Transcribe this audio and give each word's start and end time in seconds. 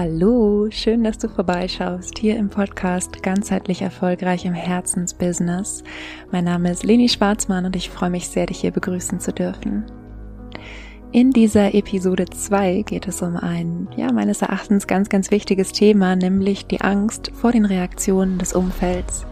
Hallo, 0.00 0.68
schön, 0.70 1.02
dass 1.02 1.18
du 1.18 1.28
vorbeischaust 1.28 2.20
hier 2.20 2.36
im 2.36 2.50
Podcast 2.50 3.20
Ganzheitlich 3.20 3.82
erfolgreich 3.82 4.44
im 4.44 4.54
Herzensbusiness. 4.54 5.82
Mein 6.30 6.44
Name 6.44 6.70
ist 6.70 6.84
Leni 6.84 7.08
Schwarzmann 7.08 7.64
und 7.64 7.74
ich 7.74 7.90
freue 7.90 8.08
mich 8.08 8.28
sehr, 8.28 8.46
dich 8.46 8.60
hier 8.60 8.70
begrüßen 8.70 9.18
zu 9.18 9.32
dürfen. 9.32 9.86
In 11.10 11.32
dieser 11.32 11.74
Episode 11.74 12.26
2 12.26 12.82
geht 12.82 13.08
es 13.08 13.22
um 13.22 13.36
ein, 13.36 13.88
ja, 13.96 14.12
meines 14.12 14.40
Erachtens 14.40 14.86
ganz, 14.86 15.08
ganz 15.08 15.32
wichtiges 15.32 15.72
Thema, 15.72 16.14
nämlich 16.14 16.66
die 16.66 16.80
Angst 16.80 17.32
vor 17.34 17.50
den 17.50 17.64
Reaktionen 17.64 18.38
des 18.38 18.52
Umfelds. 18.52 19.26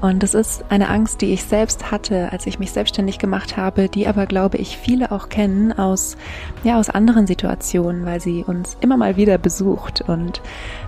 Und 0.00 0.22
es 0.22 0.34
ist 0.34 0.64
eine 0.68 0.88
Angst, 0.90 1.22
die 1.22 1.32
ich 1.32 1.44
selbst 1.44 1.90
hatte, 1.90 2.30
als 2.30 2.46
ich 2.46 2.58
mich 2.58 2.70
selbstständig 2.70 3.18
gemacht 3.18 3.56
habe, 3.56 3.88
die 3.88 4.06
aber, 4.06 4.26
glaube 4.26 4.58
ich, 4.58 4.76
viele 4.76 5.10
auch 5.10 5.30
kennen 5.30 5.72
aus, 5.72 6.16
ja, 6.64 6.78
aus 6.78 6.90
anderen 6.90 7.26
Situationen, 7.26 8.04
weil 8.04 8.20
sie 8.20 8.44
uns 8.44 8.76
immer 8.80 8.98
mal 8.98 9.16
wieder 9.16 9.38
besucht. 9.38 10.02
Und 10.02 10.42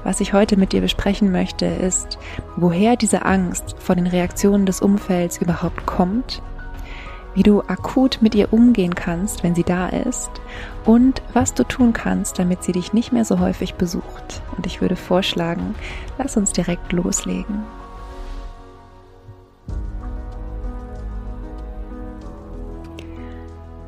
was 0.04 0.20
ich 0.20 0.34
heute 0.34 0.58
mit 0.58 0.72
dir 0.72 0.82
besprechen 0.82 1.32
möchte, 1.32 1.64
ist, 1.64 2.18
woher 2.56 2.96
diese 2.96 3.24
Angst 3.24 3.76
vor 3.78 3.96
den 3.96 4.06
Reaktionen 4.06 4.66
des 4.66 4.82
Umfelds 4.82 5.38
überhaupt 5.38 5.86
kommt, 5.86 6.42
wie 7.34 7.42
du 7.42 7.62
akut 7.62 8.18
mit 8.20 8.34
ihr 8.34 8.52
umgehen 8.52 8.94
kannst, 8.94 9.42
wenn 9.42 9.54
sie 9.54 9.64
da 9.64 9.88
ist 9.88 10.30
und 10.84 11.22
was 11.32 11.54
du 11.54 11.64
tun 11.64 11.92
kannst, 11.92 12.38
damit 12.38 12.62
sie 12.62 12.72
dich 12.72 12.92
nicht 12.92 13.12
mehr 13.12 13.24
so 13.24 13.38
häufig 13.38 13.74
besucht. 13.74 14.42
Und 14.56 14.66
ich 14.66 14.80
würde 14.80 14.96
vorschlagen, 14.96 15.74
lass 16.18 16.36
uns 16.36 16.52
direkt 16.52 16.92
loslegen. 16.92 17.62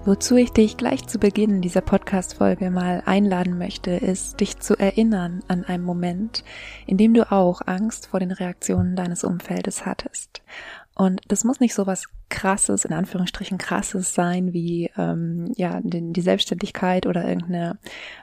Wozu 0.07 0.37
ich 0.37 0.51
dich 0.51 0.79
gleich 0.79 1.07
zu 1.07 1.19
Beginn 1.19 1.61
dieser 1.61 1.83
Podcast-Folge 1.83 2.71
mal 2.71 3.03
einladen 3.05 3.59
möchte, 3.59 3.91
ist, 3.91 4.41
dich 4.41 4.59
zu 4.59 4.75
erinnern 4.79 5.45
an 5.47 5.65
einen 5.65 5.85
Moment, 5.85 6.43
in 6.87 6.97
dem 6.97 7.13
du 7.13 7.31
auch 7.31 7.61
Angst 7.67 8.07
vor 8.07 8.19
den 8.19 8.33
Reaktionen 8.33 8.97
deines 8.97 9.25
Umfeldes 9.25 9.85
hattest. 9.85 10.41
Und 10.95 11.21
das 11.29 11.45
muss 11.45 11.61
nicht 11.61 11.75
so 11.75 11.87
was 11.87 12.07
krasses, 12.31 12.87
in 12.87 12.95
Anführungsstrichen 12.95 13.59
krasses 13.59 14.15
sein, 14.15 14.55
wie 14.55 14.91
ähm, 14.97 15.53
ja 15.57 15.81
die, 15.83 16.13
die 16.13 16.21
Selbstständigkeit 16.23 17.07
oder 17.07 17.29
irgendeine 17.29 17.79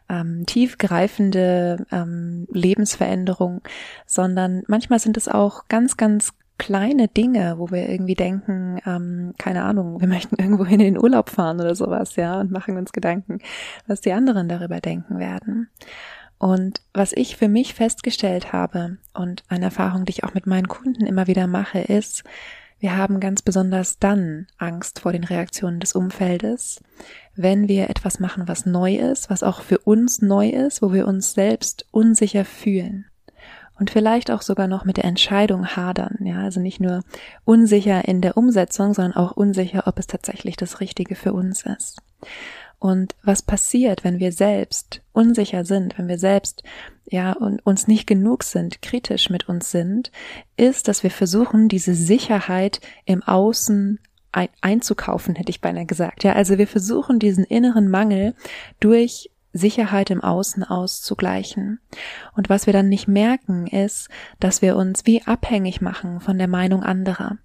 ähm, 0.10 0.46
tiefgreifende 0.48 1.86
ähm, 1.92 2.48
Lebensveränderung, 2.52 3.62
sondern 4.08 4.64
manchmal 4.68 5.00
sind 5.00 5.16
es 5.16 5.28
auch 5.28 5.68
ganz, 5.68 5.96
ganz 5.96 6.34
kleine 6.58 7.08
Dinge, 7.08 7.56
wo 7.58 7.72
wir 7.72 7.90
irgendwie 7.90 8.16
denken, 8.16 8.80
ähm, 8.86 9.34
keine 9.38 9.64
Ahnung, 9.64 10.02
wir 10.02 10.08
möchten 10.08 10.36
irgendwo 10.42 10.64
in 10.64 10.80
den 10.80 10.98
Urlaub 10.98 11.30
fahren 11.30 11.60
oder 11.60 11.76
sowas, 11.76 12.16
ja, 12.16 12.40
und 12.40 12.52
machen 12.52 12.78
uns 12.78 12.92
Gedanken, 12.92 13.40
was 13.88 14.02
die 14.02 14.14
anderen 14.14 14.50
darüber 14.50 14.80
denken 14.80 15.20
werden. 15.20 15.70
Und 16.40 16.82
was 16.94 17.14
ich 17.14 17.36
für 17.36 17.48
mich 17.48 17.74
festgestellt 17.74 18.54
habe 18.54 18.98
und 19.14 19.44
eine 19.48 19.66
Erfahrung, 19.66 20.06
die 20.06 20.12
ich 20.12 20.24
auch 20.24 20.36
mit 20.36 20.46
meinen 20.46 20.68
Kunden 20.68 21.06
immer 21.06 21.26
wieder 21.28 21.48
mache, 21.48 21.80
ist, 21.80 22.24
wir 22.80 22.96
haben 22.96 23.20
ganz 23.20 23.42
besonders 23.42 23.98
dann 23.98 24.46
Angst 24.60 25.00
vor 25.00 25.12
den 25.12 25.24
Reaktionen 25.24 25.80
des 25.80 25.94
Umfeldes, 25.94 26.80
wenn 27.36 27.68
wir 27.68 27.90
etwas 27.90 28.20
machen, 28.20 28.48
was 28.48 28.68
neu 28.68 28.96
ist, 28.98 29.32
was 29.32 29.42
auch 29.42 29.62
für 29.62 29.80
uns 29.80 30.22
neu 30.22 30.50
ist, 30.50 30.84
wo 30.84 30.94
wir 30.94 31.08
uns 31.08 31.34
selbst 31.34 31.88
unsicher 31.90 32.46
fühlen 32.46 33.06
und 33.80 33.90
vielleicht 33.90 34.32
auch 34.32 34.42
sogar 34.42 34.68
noch 34.68 34.86
mit 34.86 34.98
der 34.98 35.06
Entscheidung 35.06 35.68
hadern. 35.68 36.18
Ja, 36.22 36.42
also 36.42 36.60
nicht 36.60 36.80
nur 36.80 37.02
unsicher 37.46 38.08
in 38.08 38.22
der 38.22 38.38
Umsetzung, 38.38 38.94
sondern 38.94 39.16
auch 39.16 39.32
unsicher, 39.32 39.84
ob 39.88 40.00
es 40.00 40.08
tatsächlich 40.08 40.56
das 40.58 40.80
Richtige 40.80 41.16
für 41.16 41.34
uns 41.34 41.64
ist. 41.64 42.02
Und 42.80 43.16
was 43.24 43.42
passiert, 43.42 44.04
wenn 44.04 44.20
wir 44.20 44.32
selbst 44.32 45.02
unsicher 45.12 45.66
sind, 45.66 45.98
wenn 45.98 46.08
wir 46.08 46.20
selbst 46.20 46.64
ja 47.06 47.34
und 47.34 47.66
uns 47.66 47.88
nicht 47.88 48.06
genug 48.06 48.44
sind, 48.44 48.82
kritisch 48.82 49.30
mit 49.30 49.50
uns 49.50 49.72
sind, 49.72 50.12
ist, 50.58 50.88
dass 50.88 51.02
wir 51.02 51.10
versuchen, 51.10 51.70
diese 51.70 51.96
Sicherheit 51.96 52.80
im 53.06 53.24
Außen 53.24 54.00
einzukaufen, 54.62 55.36
hätte 55.36 55.50
ich 55.50 55.62
beinahe 55.62 55.88
gesagt. 55.88 56.24
Ja, 56.24 56.34
also 56.34 56.60
wir 56.60 56.68
versuchen 56.68 57.18
diesen 57.18 57.44
inneren 57.44 57.90
Mangel 57.90 58.36
durch 58.80 59.32
Sicherheit 59.58 60.10
im 60.10 60.22
Außen 60.22 60.64
auszugleichen. 60.64 61.80
Und 62.36 62.50
was 62.50 62.66
wir 62.66 62.74
dann 62.74 62.90
nicht 62.90 63.08
merken, 63.08 63.68
ist, 63.68 64.10
dass 64.40 64.62
wir 64.62 64.76
uns 64.76 65.06
wie 65.06 65.24
abhängig 65.24 65.82
machen 65.82 66.20
von 66.20 66.38
der 66.38 66.48
Meinung 66.48 66.84
anderer. 66.84 67.38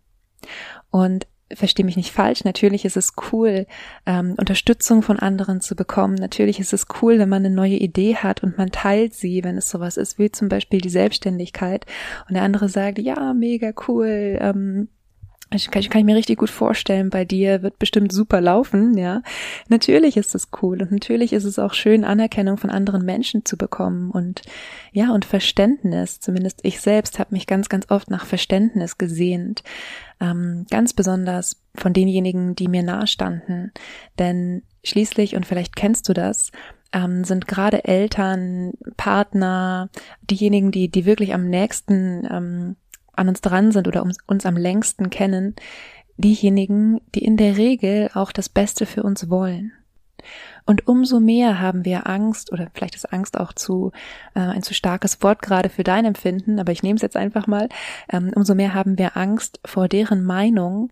Und 0.91 1.27
verstehe 1.55 1.84
mich 1.84 1.97
nicht 1.97 2.12
falsch, 2.12 2.45
natürlich 2.45 2.84
ist 2.84 2.97
es 2.97 3.12
cool, 3.31 3.67
ähm, 4.06 4.34
Unterstützung 4.39 5.03
von 5.03 5.19
anderen 5.19 5.61
zu 5.61 5.77
bekommen. 5.77 6.15
Natürlich 6.15 6.61
ist 6.61 6.72
es 6.72 6.87
cool, 7.01 7.19
wenn 7.19 7.28
man 7.28 7.45
eine 7.45 7.55
neue 7.55 7.77
Idee 7.77 8.17
hat 8.17 8.43
und 8.43 8.59
man 8.59 8.71
teilt 8.71 9.15
sie, 9.15 9.45
wenn 9.45 9.56
es 9.56 9.71
sowas 9.71 9.97
ist, 9.97 10.19
wie 10.19 10.31
zum 10.31 10.49
Beispiel 10.49 10.81
die 10.81 10.89
Selbstständigkeit. 10.89 11.87
Und 12.28 12.34
der 12.34 12.43
andere 12.43 12.69
sagt, 12.69 12.99
ja, 12.99 13.34
mega 13.34 13.72
cool, 13.87 14.39
ähm, 14.41 14.89
ich 15.55 15.71
kann, 15.71 15.81
ich 15.81 15.91
kann 15.91 16.05
mir 16.05 16.17
richtig 16.17 16.39
gut 16.39 16.51
vorstellen, 16.51 17.11
bei 17.11 17.25
dir 17.25 17.63
wird 17.63 17.79
bestimmt 17.79 18.13
super 18.13 18.41
laufen, 18.41 18.97
ja. 18.97 19.23
Natürlich 19.69 20.17
ist 20.17 20.35
es 20.35 20.49
cool 20.63 20.83
und 20.83 20.93
natürlich 20.93 21.33
ist 21.33 21.45
es 21.45 21.59
auch 21.59 21.75
schön, 21.75 22.05
Anerkennung 22.05 22.57
von 22.57 22.71
anderen 22.71 23.05
Menschen 23.05 23.45
zu 23.45 23.57
bekommen 23.57 24.11
und 24.11 24.43
ja, 24.93 25.13
und 25.13 25.25
Verständnis. 25.25 26.21
Zumindest 26.21 26.61
ich 26.63 26.81
selbst 26.81 27.19
habe 27.19 27.35
mich 27.35 27.47
ganz, 27.47 27.69
ganz 27.69 27.91
oft 27.91 28.11
nach 28.11 28.27
Verständnis 28.27 28.99
gesehnt. 28.99 29.63
Ähm, 30.21 30.67
ganz 30.71 30.93
besonders 30.93 31.63
von 31.75 31.93
denjenigen, 31.93 32.55
die 32.55 32.69
mir 32.69 32.83
nahestanden. 32.83 33.73
Denn 34.19 34.63
schließlich, 34.84 35.34
und 35.34 35.47
vielleicht 35.47 35.75
kennst 35.77 36.09
du 36.09 36.13
das, 36.13 36.53
ähm, 36.93 37.25
sind 37.25 37.49
gerade 37.49 37.84
Eltern, 37.84 38.73
Partner, 38.97 39.89
diejenigen, 40.23 40.71
die, 40.71 40.89
die 40.89 41.07
wirklich 41.07 41.34
am 41.34 41.49
nächsten 41.49 42.27
ähm, 42.31 42.77
an 43.15 43.28
uns 43.28 43.41
dran 43.41 43.73
sind 43.73 43.89
oder 43.89 44.05
uns 44.27 44.47
am 44.47 44.56
längsten 44.56 45.11
kennen, 45.11 45.55
diejenigen, 46.17 47.00
die 47.15 47.25
in 47.25 47.37
der 47.37 47.56
Regel 47.56 48.11
auch 48.15 48.33
das 48.33 48.49
Beste 48.49 48.87
für 48.87 49.03
uns 49.03 49.31
wollen. 49.31 49.73
Und 50.65 50.87
umso 50.87 51.19
mehr 51.19 51.61
haben 51.61 51.84
wir 51.84 52.06
Angst, 52.06 52.53
oder 52.53 52.71
vielleicht 52.75 52.95
ist 52.95 53.12
Angst 53.12 53.39
auch 53.39 53.53
zu 53.53 53.91
äh, 54.34 54.41
ein 54.41 54.62
zu 54.62 54.75
starkes 54.75 55.21
Wort 55.22 55.43
gerade 55.43 55.69
für 55.69 55.83
dein 55.83 56.05
Empfinden, 56.05 56.61
aber 56.61 56.71
ich 56.71 56.83
nehme 56.83 56.97
es 56.97 57.03
jetzt 57.03 57.17
einfach 57.17 57.47
mal, 57.47 57.69
ähm, 58.12 58.31
umso 58.34 58.55
mehr 58.55 58.72
haben 58.72 58.99
wir 58.99 59.17
Angst 59.17 59.61
vor 59.65 59.89
deren 59.89 60.22
Meinung, 60.22 60.91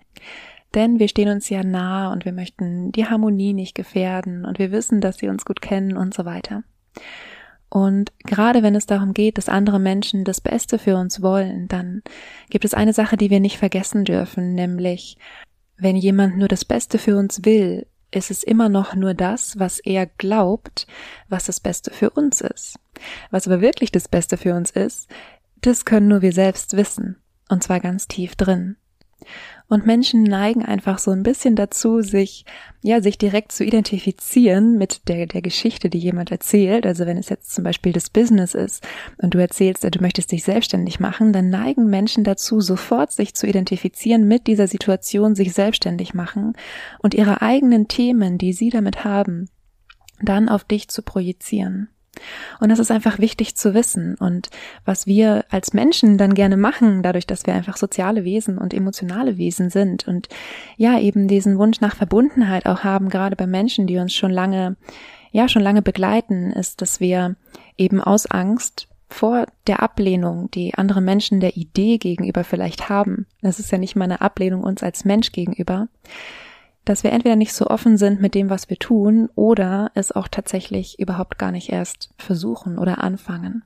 denn 0.74 0.98
wir 0.98 1.08
stehen 1.08 1.28
uns 1.28 1.48
ja 1.48 1.62
nah 1.62 2.12
und 2.12 2.24
wir 2.24 2.32
möchten 2.32 2.92
die 2.92 3.06
Harmonie 3.06 3.52
nicht 3.52 3.74
gefährden 3.74 4.44
und 4.44 4.58
wir 4.58 4.72
wissen, 4.72 5.00
dass 5.00 5.18
sie 5.18 5.28
uns 5.28 5.44
gut 5.44 5.60
kennen 5.60 5.96
und 5.96 6.14
so 6.14 6.24
weiter. 6.24 6.64
Und 7.70 8.12
gerade 8.24 8.62
wenn 8.64 8.74
es 8.74 8.86
darum 8.86 9.14
geht, 9.14 9.38
dass 9.38 9.48
andere 9.48 9.78
Menschen 9.78 10.24
das 10.24 10.40
Beste 10.40 10.78
für 10.78 10.96
uns 10.96 11.22
wollen, 11.22 11.68
dann 11.68 12.02
gibt 12.50 12.64
es 12.64 12.74
eine 12.74 12.92
Sache, 12.92 13.16
die 13.16 13.30
wir 13.30 13.38
nicht 13.38 13.58
vergessen 13.58 14.04
dürfen, 14.04 14.54
nämlich 14.54 15.16
wenn 15.76 15.96
jemand 15.96 16.36
nur 16.36 16.48
das 16.48 16.64
Beste 16.64 16.98
für 16.98 17.16
uns 17.16 17.44
will, 17.44 17.86
ist 18.10 18.30
es 18.30 18.42
immer 18.42 18.68
noch 18.68 18.94
nur 18.94 19.14
das, 19.14 19.58
was 19.58 19.78
er 19.78 20.06
glaubt, 20.06 20.86
was 21.28 21.46
das 21.46 21.60
Beste 21.60 21.92
für 21.92 22.10
uns 22.10 22.40
ist. 22.40 22.78
Was 23.30 23.46
aber 23.46 23.60
wirklich 23.60 23.92
das 23.92 24.08
Beste 24.08 24.36
für 24.36 24.54
uns 24.54 24.72
ist, 24.72 25.08
das 25.60 25.84
können 25.84 26.08
nur 26.08 26.22
wir 26.22 26.32
selbst 26.32 26.76
wissen. 26.76 27.16
Und 27.48 27.62
zwar 27.62 27.80
ganz 27.80 28.08
tief 28.08 28.34
drin. 28.34 28.76
Und 29.70 29.86
Menschen 29.86 30.24
neigen 30.24 30.64
einfach 30.64 30.98
so 30.98 31.12
ein 31.12 31.22
bisschen 31.22 31.54
dazu, 31.54 32.02
sich, 32.02 32.44
ja, 32.82 33.00
sich 33.00 33.18
direkt 33.18 33.52
zu 33.52 33.64
identifizieren 33.64 34.76
mit 34.76 35.08
der, 35.08 35.28
der 35.28 35.42
Geschichte, 35.42 35.88
die 35.88 36.00
jemand 36.00 36.32
erzählt. 36.32 36.86
Also 36.86 37.06
wenn 37.06 37.16
es 37.16 37.28
jetzt 37.28 37.54
zum 37.54 37.62
Beispiel 37.62 37.92
das 37.92 38.10
Business 38.10 38.56
ist 38.56 38.84
und 39.18 39.32
du 39.32 39.38
erzählst, 39.38 39.84
du 39.84 40.00
möchtest 40.00 40.32
dich 40.32 40.42
selbstständig 40.42 40.98
machen, 40.98 41.32
dann 41.32 41.50
neigen 41.50 41.88
Menschen 41.88 42.24
dazu, 42.24 42.60
sofort 42.60 43.12
sich 43.12 43.36
zu 43.36 43.46
identifizieren 43.46 44.26
mit 44.26 44.48
dieser 44.48 44.66
Situation, 44.66 45.36
sich 45.36 45.52
selbstständig 45.52 46.14
machen 46.14 46.54
und 46.98 47.14
ihre 47.14 47.40
eigenen 47.40 47.86
Themen, 47.86 48.38
die 48.38 48.52
sie 48.52 48.70
damit 48.70 49.04
haben, 49.04 49.48
dann 50.20 50.48
auf 50.48 50.64
dich 50.64 50.88
zu 50.88 51.02
projizieren. 51.02 51.90
Und 52.58 52.70
das 52.70 52.78
ist 52.78 52.90
einfach 52.90 53.18
wichtig 53.18 53.56
zu 53.56 53.74
wissen. 53.74 54.16
Und 54.16 54.50
was 54.84 55.06
wir 55.06 55.44
als 55.48 55.72
Menschen 55.72 56.18
dann 56.18 56.34
gerne 56.34 56.56
machen, 56.56 57.02
dadurch, 57.02 57.26
dass 57.26 57.46
wir 57.46 57.54
einfach 57.54 57.76
soziale 57.76 58.24
Wesen 58.24 58.58
und 58.58 58.74
emotionale 58.74 59.36
Wesen 59.36 59.70
sind 59.70 60.06
und 60.06 60.28
ja, 60.76 60.98
eben 60.98 61.28
diesen 61.28 61.58
Wunsch 61.58 61.80
nach 61.80 61.96
Verbundenheit 61.96 62.66
auch 62.66 62.84
haben, 62.84 63.08
gerade 63.08 63.36
bei 63.36 63.46
Menschen, 63.46 63.86
die 63.86 63.98
uns 63.98 64.12
schon 64.12 64.30
lange, 64.30 64.76
ja, 65.30 65.48
schon 65.48 65.62
lange 65.62 65.82
begleiten, 65.82 66.50
ist, 66.52 66.82
dass 66.82 67.00
wir 67.00 67.36
eben 67.78 68.00
aus 68.00 68.26
Angst 68.26 68.88
vor 69.08 69.46
der 69.66 69.82
Ablehnung, 69.82 70.50
die 70.52 70.74
andere 70.74 71.00
Menschen 71.00 71.40
der 71.40 71.56
Idee 71.56 71.98
gegenüber 71.98 72.44
vielleicht 72.44 72.88
haben, 72.88 73.26
das 73.42 73.58
ist 73.58 73.72
ja 73.72 73.78
nicht 73.78 73.96
mal 73.96 74.04
eine 74.04 74.20
Ablehnung 74.20 74.62
uns 74.62 74.82
als 74.82 75.04
Mensch 75.04 75.32
gegenüber, 75.32 75.88
dass 76.84 77.04
wir 77.04 77.12
entweder 77.12 77.36
nicht 77.36 77.52
so 77.52 77.66
offen 77.66 77.96
sind 77.96 78.20
mit 78.20 78.34
dem, 78.34 78.50
was 78.50 78.70
wir 78.70 78.78
tun, 78.78 79.28
oder 79.34 79.90
es 79.94 80.12
auch 80.12 80.28
tatsächlich 80.28 80.98
überhaupt 80.98 81.38
gar 81.38 81.52
nicht 81.52 81.70
erst 81.70 82.10
versuchen 82.18 82.78
oder 82.78 83.02
anfangen. 83.02 83.64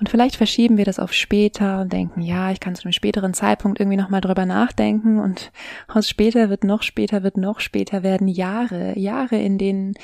Und 0.00 0.08
vielleicht 0.08 0.36
verschieben 0.36 0.76
wir 0.76 0.84
das 0.84 0.98
auf 0.98 1.12
später 1.12 1.80
und 1.80 1.92
denken, 1.92 2.20
ja, 2.20 2.50
ich 2.50 2.58
kann 2.58 2.74
zu 2.74 2.84
einem 2.84 2.92
späteren 2.92 3.32
Zeitpunkt 3.32 3.78
irgendwie 3.78 3.96
nochmal 3.96 4.20
drüber 4.20 4.44
nachdenken 4.44 5.20
und 5.20 5.52
aus 5.86 6.08
später 6.08 6.50
wird 6.50 6.64
noch 6.64 6.82
später 6.82 7.22
wird 7.22 7.36
noch 7.36 7.60
später 7.60 8.02
werden 8.02 8.26
Jahre, 8.26 8.98
Jahre, 8.98 9.36
in 9.36 9.56
denen 9.56 9.94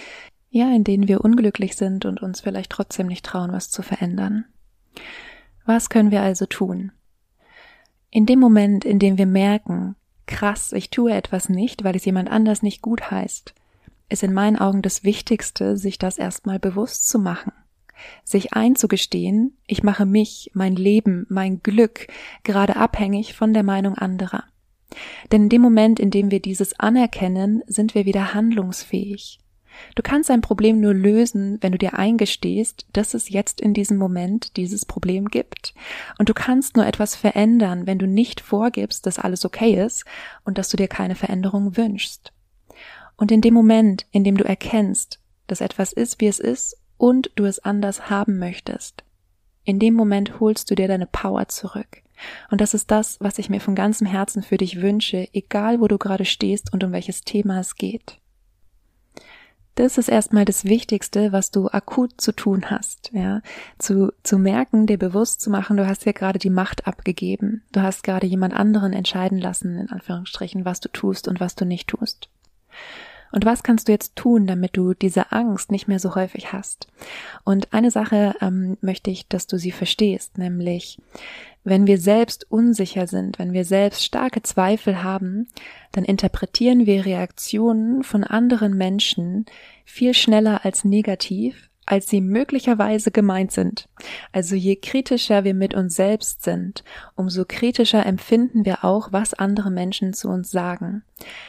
ja, 0.50 0.74
in 0.74 0.82
denen 0.82 1.06
wir 1.06 1.24
unglücklich 1.24 1.76
sind 1.76 2.04
und 2.04 2.22
uns 2.22 2.40
vielleicht 2.40 2.70
trotzdem 2.70 3.06
nicht 3.06 3.24
trauen, 3.24 3.52
was 3.52 3.70
zu 3.70 3.82
verändern. 3.82 4.44
Was 5.64 5.90
können 5.90 6.10
wir 6.10 6.22
also 6.22 6.46
tun? 6.46 6.90
In 8.10 8.26
dem 8.26 8.40
Moment, 8.40 8.84
in 8.84 8.98
dem 8.98 9.16
wir 9.16 9.26
merken, 9.26 9.94
krass, 10.30 10.72
ich 10.72 10.88
tue 10.88 11.12
etwas 11.12 11.50
nicht, 11.50 11.84
weil 11.84 11.94
es 11.94 12.06
jemand 12.06 12.30
anders 12.30 12.62
nicht 12.62 12.80
gut 12.80 13.10
heißt, 13.10 13.54
ist 14.08 14.22
in 14.22 14.32
meinen 14.32 14.56
Augen 14.56 14.80
das 14.80 15.04
Wichtigste, 15.04 15.76
sich 15.76 15.98
das 15.98 16.16
erstmal 16.16 16.58
bewusst 16.58 17.08
zu 17.08 17.18
machen. 17.18 17.52
Sich 18.24 18.54
einzugestehen, 18.54 19.58
ich 19.66 19.82
mache 19.82 20.06
mich, 20.06 20.50
mein 20.54 20.74
Leben, 20.74 21.26
mein 21.28 21.62
Glück 21.62 22.06
gerade 22.44 22.76
abhängig 22.76 23.34
von 23.34 23.52
der 23.52 23.62
Meinung 23.62 23.98
anderer. 23.98 24.44
Denn 25.30 25.44
in 25.44 25.48
dem 25.50 25.60
Moment, 25.60 26.00
in 26.00 26.10
dem 26.10 26.30
wir 26.30 26.40
dieses 26.40 26.80
anerkennen, 26.80 27.62
sind 27.66 27.94
wir 27.94 28.06
wieder 28.06 28.32
handlungsfähig. 28.32 29.38
Du 29.94 30.02
kannst 30.02 30.30
ein 30.30 30.40
Problem 30.40 30.80
nur 30.80 30.94
lösen, 30.94 31.58
wenn 31.60 31.72
du 31.72 31.78
dir 31.78 31.94
eingestehst, 31.94 32.86
dass 32.92 33.14
es 33.14 33.28
jetzt 33.28 33.60
in 33.60 33.74
diesem 33.74 33.96
Moment 33.96 34.56
dieses 34.56 34.84
Problem 34.84 35.28
gibt. 35.28 35.74
Und 36.18 36.28
du 36.28 36.34
kannst 36.34 36.76
nur 36.76 36.86
etwas 36.86 37.16
verändern, 37.16 37.86
wenn 37.86 37.98
du 37.98 38.06
nicht 38.06 38.40
vorgibst, 38.40 39.06
dass 39.06 39.18
alles 39.18 39.44
okay 39.44 39.82
ist 39.84 40.04
und 40.44 40.58
dass 40.58 40.68
du 40.68 40.76
dir 40.76 40.88
keine 40.88 41.14
Veränderung 41.14 41.76
wünschst. 41.76 42.32
Und 43.16 43.30
in 43.30 43.40
dem 43.40 43.54
Moment, 43.54 44.06
in 44.12 44.24
dem 44.24 44.36
du 44.36 44.44
erkennst, 44.44 45.20
dass 45.46 45.60
etwas 45.60 45.92
ist, 45.92 46.20
wie 46.20 46.28
es 46.28 46.38
ist 46.38 46.76
und 46.96 47.30
du 47.34 47.44
es 47.44 47.58
anders 47.58 48.08
haben 48.08 48.38
möchtest, 48.38 49.04
in 49.64 49.78
dem 49.78 49.94
Moment 49.94 50.40
holst 50.40 50.70
du 50.70 50.74
dir 50.74 50.88
deine 50.88 51.06
Power 51.06 51.48
zurück. 51.48 52.02
Und 52.50 52.60
das 52.60 52.74
ist 52.74 52.90
das, 52.90 53.18
was 53.20 53.38
ich 53.38 53.48
mir 53.48 53.60
von 53.60 53.74
ganzem 53.74 54.06
Herzen 54.06 54.42
für 54.42 54.56
dich 54.56 54.80
wünsche, 54.80 55.28
egal 55.32 55.80
wo 55.80 55.88
du 55.88 55.98
gerade 55.98 56.24
stehst 56.24 56.72
und 56.72 56.84
um 56.84 56.92
welches 56.92 57.22
Thema 57.22 57.60
es 57.60 57.76
geht. 57.76 58.19
Das 59.80 59.96
ist 59.96 60.10
erstmal 60.10 60.44
das 60.44 60.66
Wichtigste, 60.66 61.32
was 61.32 61.50
du 61.50 61.68
akut 61.68 62.20
zu 62.20 62.32
tun 62.32 62.70
hast, 62.70 63.10
ja. 63.14 63.40
Zu, 63.78 64.12
zu 64.22 64.36
merken, 64.36 64.86
dir 64.86 64.98
bewusst 64.98 65.40
zu 65.40 65.48
machen, 65.48 65.78
du 65.78 65.86
hast 65.86 66.04
ja 66.04 66.12
gerade 66.12 66.38
die 66.38 66.50
Macht 66.50 66.86
abgegeben. 66.86 67.62
Du 67.72 67.80
hast 67.80 68.02
gerade 68.02 68.26
jemand 68.26 68.52
anderen 68.52 68.92
entscheiden 68.92 69.38
lassen, 69.38 69.78
in 69.78 69.88
Anführungsstrichen, 69.88 70.66
was 70.66 70.80
du 70.80 70.90
tust 70.90 71.28
und 71.28 71.40
was 71.40 71.54
du 71.54 71.64
nicht 71.64 71.88
tust. 71.88 72.28
Und 73.32 73.46
was 73.46 73.62
kannst 73.62 73.88
du 73.88 73.92
jetzt 73.92 74.16
tun, 74.16 74.46
damit 74.46 74.76
du 74.76 74.92
diese 74.92 75.32
Angst 75.32 75.70
nicht 75.70 75.88
mehr 75.88 75.98
so 75.98 76.14
häufig 76.14 76.52
hast? 76.52 76.86
Und 77.44 77.72
eine 77.72 77.90
Sache 77.90 78.34
ähm, 78.42 78.76
möchte 78.82 79.10
ich, 79.10 79.28
dass 79.28 79.46
du 79.46 79.56
sie 79.56 79.72
verstehst, 79.72 80.36
nämlich 80.36 80.98
wenn 81.62 81.86
wir 81.86 81.98
selbst 81.98 82.50
unsicher 82.50 83.06
sind, 83.06 83.38
wenn 83.38 83.52
wir 83.52 83.64
selbst 83.64 84.04
starke 84.04 84.42
Zweifel 84.42 85.02
haben, 85.02 85.48
dann 85.92 86.04
interpretieren 86.04 86.86
wir 86.86 87.04
Reaktionen 87.04 88.02
von 88.02 88.24
anderen 88.24 88.76
Menschen 88.76 89.46
viel 89.84 90.14
schneller 90.14 90.64
als 90.64 90.84
negativ 90.84 91.69
als 91.86 92.08
sie 92.08 92.20
möglicherweise 92.20 93.10
gemeint 93.10 93.50
sind. 93.50 93.88
Also 94.32 94.54
je 94.54 94.76
kritischer 94.76 95.44
wir 95.44 95.54
mit 95.54 95.74
uns 95.74 95.96
selbst 95.96 96.44
sind, 96.44 96.84
umso 97.16 97.44
kritischer 97.46 98.06
empfinden 98.06 98.64
wir 98.64 98.84
auch, 98.84 99.12
was 99.12 99.34
andere 99.34 99.70
Menschen 99.70 100.12
zu 100.12 100.28
uns 100.28 100.50
sagen. 100.50 101.02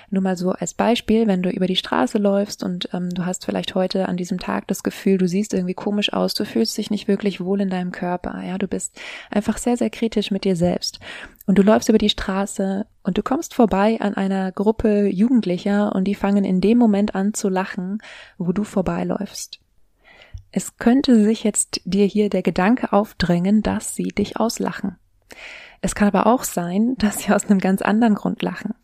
Nur 0.10 0.24
mal 0.24 0.36
so 0.36 0.51
als 0.51 0.74
Beispiel, 0.74 1.28
wenn 1.28 1.44
du 1.44 1.50
über 1.50 1.68
die 1.68 1.75
Straße 1.75 2.18
läufst 2.18 2.63
und 2.63 2.89
ähm, 2.94 3.10
du 3.12 3.25
hast 3.25 3.45
vielleicht 3.45 3.75
heute 3.75 4.10
an 4.10 4.18
diesem 4.18 4.39
Tag 4.39 4.68
das 4.68 4.83
Gefühl, 4.83 5.18
du 5.18 5.28
siehst 5.28 5.54
irgendwie 5.54 5.75
komisch 5.75 6.12
aus, 6.12 6.33
du 6.33 6.44
fühlst 6.44 6.78
dich 6.78 6.89
nicht 6.89 7.07
wirklich 7.07 7.39
wohl 7.39 7.62
in 7.62 7.69
deinem 7.69 7.92
Körper, 7.92 8.42
ja, 8.44 8.57
du 8.57 8.68
bist 8.68 9.00
einfach 9.30 9.57
sehr, 9.57 9.78
sehr 9.78 9.89
kritisch 9.89 10.31
mit 10.31 10.44
dir 10.44 10.56
selbst. 10.56 11.00
Und 11.45 11.57
du 11.57 11.62
läufst 11.63 11.89
über 11.89 11.98
die 11.98 12.10
Straße 12.10 12.86
und 13.04 13.18
du 13.18 13.24
kommst 13.24 13.54
vorbei 13.54 13.98
an 14.01 14.16
einer 14.16 14.51
Gruppe 14.51 15.07
Jugendlicher 15.07 15.94
und 15.95 16.06
die 16.06 16.16
fangen 16.16 16.44
in 16.44 16.62
dem 16.62 16.78
Moment 16.78 17.16
an 17.16 17.33
zu 17.33 17.48
lachen, 17.48 18.00
wo 18.38 18.51
du 18.51 18.63
vorbeiläufst. 18.63 19.60
Es 20.51 20.77
könnte 20.77 21.24
sich 21.24 21.44
jetzt 21.44 21.81
dir 21.86 22.06
hier 22.06 22.30
der 22.30 22.42
Gedanke 22.42 22.92
aufdrängen, 22.92 23.63
dass 23.63 23.95
sie 23.95 24.09
dich 24.09 24.38
auslachen. 24.38 24.98
Es 25.83 25.95
kann 25.95 26.07
aber 26.07 26.27
auch 26.27 26.44
sein, 26.44 26.95
dass 27.00 27.19
sie 27.19 27.33
aus 27.33 27.45
einem 27.45 27.59
ganz 27.59 27.81
anderen 27.81 28.13
Grund 28.13 28.42
lachen. 28.44 28.75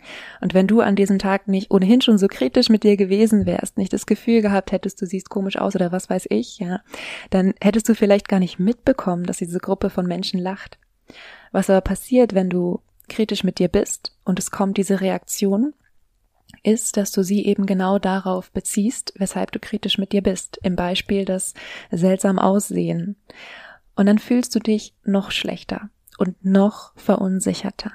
Und 0.41 0.55
wenn 0.55 0.65
du 0.65 0.81
an 0.81 0.95
diesem 0.95 1.19
Tag 1.19 1.47
nicht 1.47 1.69
ohnehin 1.69 2.01
schon 2.01 2.17
so 2.17 2.27
kritisch 2.27 2.69
mit 2.69 2.83
dir 2.83 2.97
gewesen 2.97 3.45
wärst, 3.45 3.77
nicht 3.77 3.93
das 3.93 4.07
Gefühl 4.07 4.41
gehabt 4.41 4.71
hättest, 4.71 4.99
du 5.01 5.05
siehst 5.05 5.29
komisch 5.29 5.57
aus 5.57 5.75
oder 5.75 5.91
was 5.91 6.09
weiß 6.09 6.25
ich, 6.29 6.57
ja, 6.57 6.81
dann 7.29 7.53
hättest 7.61 7.87
du 7.87 7.93
vielleicht 7.93 8.27
gar 8.27 8.39
nicht 8.39 8.57
mitbekommen, 8.57 9.25
dass 9.25 9.37
diese 9.37 9.59
Gruppe 9.59 9.91
von 9.91 10.07
Menschen 10.07 10.39
lacht. 10.39 10.79
Was 11.51 11.69
aber 11.69 11.81
passiert, 11.81 12.33
wenn 12.33 12.49
du 12.49 12.81
kritisch 13.09 13.43
mit 13.43 13.59
dir 13.59 13.67
bist 13.67 14.17
und 14.25 14.39
es 14.39 14.49
kommt 14.51 14.77
diese 14.77 14.99
Reaktion, 14.99 15.73
ist, 16.67 16.97
dass 16.97 17.11
du 17.11 17.23
sie 17.23 17.45
eben 17.45 17.65
genau 17.65 17.97
darauf 17.97 18.51
beziehst, 18.51 19.13
weshalb 19.15 19.51
du 19.51 19.59
kritisch 19.59 19.97
mit 19.97 20.11
dir 20.11 20.21
bist. 20.21 20.59
Im 20.61 20.75
Beispiel 20.75 21.25
das 21.25 21.53
seltsam 21.89 22.37
Aussehen. 22.37 23.15
Und 23.95 24.05
dann 24.05 24.19
fühlst 24.19 24.53
du 24.53 24.59
dich 24.59 24.93
noch 25.03 25.31
schlechter 25.31 25.89
und 26.17 26.43
noch 26.43 26.91
verunsicherter. 26.95 27.93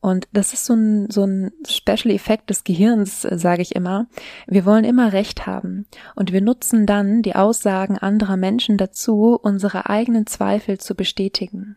Und 0.00 0.28
das 0.32 0.52
ist 0.52 0.66
so 0.66 0.74
ein, 0.74 1.10
so 1.10 1.24
ein 1.24 1.52
Special 1.66 2.14
Effekt 2.14 2.50
des 2.50 2.64
Gehirns, 2.64 3.22
sage 3.22 3.62
ich 3.62 3.74
immer. 3.74 4.06
Wir 4.46 4.64
wollen 4.64 4.84
immer 4.84 5.12
Recht 5.12 5.46
haben. 5.46 5.86
Und 6.14 6.32
wir 6.32 6.40
nutzen 6.40 6.86
dann 6.86 7.22
die 7.22 7.34
Aussagen 7.34 7.98
anderer 7.98 8.36
Menschen 8.36 8.76
dazu, 8.76 9.38
unsere 9.40 9.88
eigenen 9.88 10.26
Zweifel 10.26 10.78
zu 10.78 10.94
bestätigen. 10.94 11.76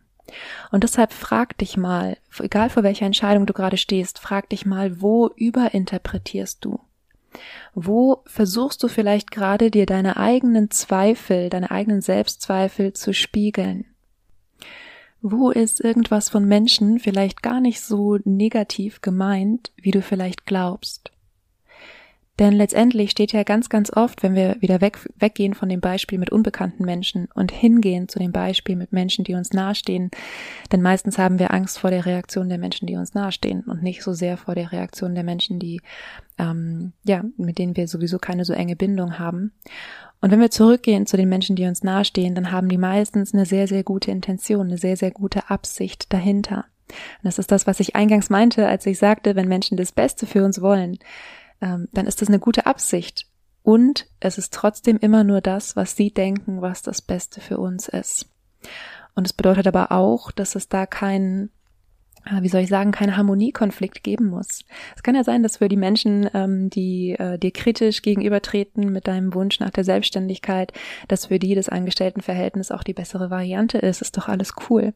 Und 0.72 0.84
deshalb 0.84 1.14
frag 1.14 1.58
dich 1.58 1.78
mal, 1.78 2.18
egal 2.40 2.70
vor 2.70 2.84
welcher 2.84 3.06
Entscheidung 3.06 3.46
du 3.46 3.54
gerade 3.54 3.78
stehst, 3.78 4.20
frag 4.20 4.50
dich 4.50 4.66
mal, 4.66 5.02
wo 5.02 5.28
überinterpretierst 5.36 6.64
du? 6.64 6.80
Wo 7.74 8.24
versuchst 8.26 8.81
du 8.81 8.88
vielleicht 8.88 9.31
gerade 9.31 9.72
dir 9.72 9.86
deine 9.86 10.18
eigenen 10.18 10.72
Zweifel, 10.72 11.50
deine 11.50 11.72
eigenen 11.72 12.02
Selbstzweifel 12.02 12.94
zu 12.94 13.14
spiegeln? 13.14 13.86
Wo 15.22 15.50
ist 15.50 15.81
irgendwas 15.81 16.30
von 16.30 16.46
Menschen 16.46 17.00
vielleicht 17.00 17.44
gar 17.44 17.60
nicht 17.60 17.81
so 17.81 18.18
negativ 18.24 19.02
gemeint, 19.02 19.72
wie 19.76 19.92
du 19.92 20.02
vielleicht 20.02 20.46
glaubst? 20.46 21.12
Denn 22.40 22.54
letztendlich 22.54 23.12
steht 23.12 23.34
ja 23.34 23.44
ganz, 23.44 23.68
ganz 23.68 23.92
oft, 23.92 24.24
wenn 24.24 24.34
wir 24.34 24.56
wieder 24.62 24.80
weg, 24.80 24.98
weggehen 25.20 25.54
von 25.54 25.68
dem 25.68 25.82
Beispiel 25.82 26.18
mit 26.18 26.32
unbekannten 26.32 26.86
Menschen 26.86 27.28
und 27.34 27.52
hingehen 27.52 28.08
zu 28.08 28.18
dem 28.18 28.32
Beispiel 28.32 28.78
mit 28.78 28.94
Menschen, 28.94 29.26
die 29.26 29.34
uns 29.34 29.52
nahestehen, 29.52 30.10
denn 30.72 30.82
meistens 30.82 31.18
haben 31.18 31.38
wir 31.38 31.54
Angst 31.54 31.80
vor 31.80 31.92
der 31.92 32.06
Reaktion 32.06 32.48
der 32.48 32.58
Menschen, 32.58 32.88
die 32.88 32.96
uns 32.96 33.14
nahestehen 33.14 33.64
und 33.64 33.84
nicht 33.84 34.04
so 34.04 34.14
sehr 34.14 34.38
vor 34.38 34.56
der 34.56 34.72
Reaktion 34.72 35.16
der 35.16 35.26
Menschen, 35.26 35.60
die, 35.60 35.82
ähm, 36.38 36.94
ja, 37.04 37.26
mit 37.36 37.58
denen 37.58 37.76
wir 37.76 37.90
sowieso 37.90 38.20
keine 38.20 38.46
so 38.46 38.54
enge 38.54 38.78
Bindung 38.78 39.20
haben. 39.20 39.52
Und 40.22 40.32
wenn 40.32 40.40
wir 40.40 40.52
zurückgehen 40.52 41.06
zu 41.06 41.18
den 41.18 41.28
Menschen, 41.28 41.58
die 41.58 41.66
uns 41.66 41.84
nahestehen, 41.84 42.36
dann 42.36 42.54
haben 42.54 42.70
die 42.70 42.78
meistens 42.78 43.34
eine 43.34 43.46
sehr, 43.46 43.68
sehr 43.68 43.84
gute 43.84 44.12
Intention, 44.12 44.68
eine 44.68 44.78
sehr, 44.78 44.96
sehr 44.96 45.12
gute 45.12 45.50
Absicht 45.50 46.14
dahinter. 46.14 46.66
Und 46.90 47.26
das 47.26 47.38
ist 47.38 47.52
das, 47.52 47.68
was 47.68 47.80
ich 47.80 47.96
eingangs 47.96 48.30
meinte, 48.30 48.68
als 48.68 48.86
ich 48.86 48.98
sagte, 48.98 49.36
wenn 49.36 49.48
Menschen 49.48 49.78
das 49.78 49.92
Beste 49.92 50.26
für 50.26 50.44
uns 50.44 50.62
wollen, 50.62 50.98
ähm, 51.61 51.87
dann 51.92 52.07
ist 52.07 52.21
das 52.21 52.30
eine 52.30 52.39
gute 52.39 52.66
Absicht. 52.66 53.28
Und 53.63 54.07
es 54.19 54.37
ist 54.37 54.54
trotzdem 54.54 54.97
immer 54.97 55.23
nur 55.23 55.42
das, 55.42 55.75
was 55.75 55.95
sie 55.95 56.11
denken, 56.11 56.61
was 56.61 56.81
das 56.81 57.01
Beste 57.01 57.42
für 57.42 57.57
uns 57.57 57.87
ist. 57.87 58.28
Und 59.16 59.25
es 59.25 59.33
bedeutet 59.33 59.68
aber 59.68 59.92
auch, 59.92 60.31
dass 60.31 60.56
es 60.56 60.69
da 60.69 60.85
keinen 60.85 61.51
äh, 62.25 62.42
wie 62.42 62.49
soll 62.49 62.61
ich 62.61 62.69
sagen, 62.69 62.92
keinen 62.92 63.18
Harmoniekonflikt 63.18 64.04
geben 64.04 64.28
muss. 64.28 64.63
Es 64.95 65.04
kann 65.04 65.16
ja 65.16 65.23
sein, 65.23 65.44
dass 65.44 65.57
für 65.57 65.69
die 65.69 65.78
Menschen, 65.78 66.30
ähm, 66.33 66.69
die 66.69 67.11
äh, 67.11 67.37
dir 67.37 67.51
kritisch 67.51 68.01
gegenübertreten 68.01 68.92
mit 68.92 69.07
deinem 69.07 69.33
Wunsch 69.33 69.59
nach 69.59 69.69
der 69.69 69.83
Selbstständigkeit, 69.83 70.73
dass 71.07 71.28
für 71.28 71.39
die 71.39 71.56
das 71.56 71.69
Angestelltenverhältnis 71.69 72.71
auch 72.71 72.83
die 72.83 72.94
bessere 72.94 73.30
Variante 73.30 73.78
ist, 73.78 74.01
ist 74.01 74.18
doch 74.18 74.28
alles 74.28 74.54
cool. 74.69 74.94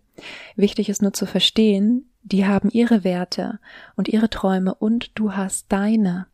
Wichtig 0.55 0.89
ist 0.89 1.01
nur 1.01 1.13
zu 1.13 1.25
verstehen, 1.25 2.10
die 2.24 2.46
haben 2.46 2.70
ihre 2.70 3.03
Werte 3.03 3.60
und 3.96 4.08
ihre 4.08 4.29
Träume 4.29 4.74
und 4.75 5.12
du 5.15 5.34
hast 5.34 5.72
deine 5.72 6.27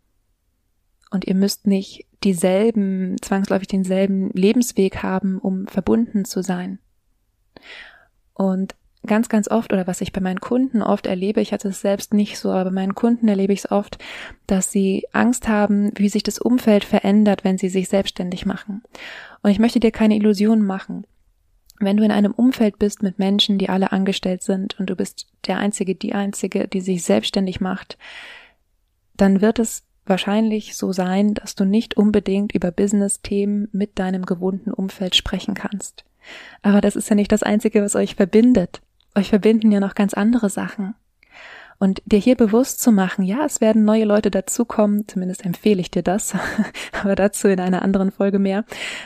und 1.09 1.25
ihr 1.25 1.35
müsst 1.35 1.67
nicht 1.67 2.05
dieselben, 2.23 3.15
zwangsläufig 3.21 3.67
denselben 3.67 4.29
Lebensweg 4.31 5.01
haben, 5.03 5.39
um 5.39 5.67
verbunden 5.67 6.25
zu 6.25 6.41
sein. 6.41 6.79
Und 8.33 8.75
ganz, 9.05 9.29
ganz 9.29 9.49
oft, 9.49 9.71
oder 9.73 9.87
was 9.87 10.01
ich 10.01 10.11
bei 10.11 10.21
meinen 10.21 10.41
Kunden 10.41 10.81
oft 10.81 11.07
erlebe, 11.07 11.41
ich 11.41 11.53
hatte 11.53 11.69
es 11.69 11.81
selbst 11.81 12.13
nicht 12.13 12.37
so, 12.37 12.51
aber 12.51 12.65
bei 12.65 12.71
meinen 12.71 12.95
Kunden 12.95 13.27
erlebe 13.27 13.53
ich 13.53 13.59
es 13.59 13.71
oft, 13.71 13.97
dass 14.47 14.71
sie 14.71 15.07
Angst 15.13 15.47
haben, 15.47 15.91
wie 15.95 16.09
sich 16.09 16.23
das 16.23 16.39
Umfeld 16.39 16.83
verändert, 16.83 17.43
wenn 17.43 17.57
sie 17.57 17.69
sich 17.69 17.89
selbstständig 17.89 18.45
machen. 18.45 18.83
Und 19.41 19.51
ich 19.51 19.59
möchte 19.59 19.79
dir 19.79 19.91
keine 19.91 20.15
Illusionen 20.15 20.65
machen. 20.65 21.05
Wenn 21.79 21.95
du 21.95 22.03
in 22.03 22.11
einem 22.11 22.33
Umfeld 22.33 22.77
bist 22.77 23.01
mit 23.01 23.19
Menschen, 23.19 23.57
die 23.57 23.69
alle 23.69 23.93
angestellt 23.93 24.43
sind 24.43 24.77
und 24.79 24.89
du 24.89 24.97
bist 24.97 25.27
der 25.47 25.57
Einzige, 25.57 25.95
die 25.95 26.13
Einzige, 26.13 26.67
die 26.67 26.81
sich 26.81 27.03
selbstständig 27.03 27.61
macht, 27.61 27.97
dann 29.15 29.39
wird 29.39 29.59
es 29.59 29.83
wahrscheinlich 30.09 30.75
so 30.75 30.91
sein, 30.91 31.33
dass 31.33 31.55
du 31.55 31.65
nicht 31.65 31.95
unbedingt 31.95 32.53
über 32.53 32.71
Business-Themen 32.71 33.69
mit 33.71 33.99
deinem 33.99 34.25
gewohnten 34.25 34.71
Umfeld 34.71 35.15
sprechen 35.15 35.53
kannst. 35.53 36.03
Aber 36.61 36.81
das 36.81 36.95
ist 36.95 37.09
ja 37.09 37.15
nicht 37.15 37.31
das 37.31 37.43
Einzige, 37.43 37.81
was 37.81 37.95
euch 37.95 38.15
verbindet. 38.15 38.81
Euch 39.15 39.29
verbinden 39.29 39.71
ja 39.71 39.79
noch 39.79 39.95
ganz 39.95 40.13
andere 40.13 40.49
Sachen. 40.49 40.95
Und 41.81 42.01
dir 42.05 42.19
hier 42.19 42.35
bewusst 42.35 42.81
zu 42.81 42.91
machen, 42.91 43.23
ja, 43.23 43.45
es 43.45 43.61
werden 43.61 43.85
neue 43.85 44.03
Leute 44.03 44.29
dazukommen, 44.29 45.07
zumindest 45.07 45.45
empfehle 45.45 45.79
ich 45.79 45.89
dir 45.89 46.03
das, 46.03 46.33
aber 47.01 47.15
dazu 47.15 47.47
in 47.47 47.61
einer 47.61 47.81
anderen 47.81 48.11
Folge 48.11 48.37
mehr. 48.37 48.65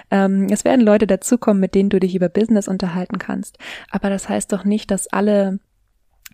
Ähm, 0.09 0.47
es 0.49 0.65
werden 0.65 0.81
Leute 0.81 1.05
dazukommen, 1.05 1.61
mit 1.61 1.75
denen 1.75 1.91
du 1.91 1.99
dich 1.99 2.15
über 2.15 2.29
Business 2.29 2.67
unterhalten 2.67 3.19
kannst. 3.19 3.59
Aber 3.91 4.09
das 4.09 4.27
heißt 4.27 4.51
doch 4.51 4.65
nicht, 4.65 4.89
dass 4.89 5.07
alle 5.07 5.59